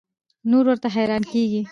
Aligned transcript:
نو 0.49 0.57
ورته 0.65 0.87
حېران 0.95 1.23
کيږي 1.31 1.61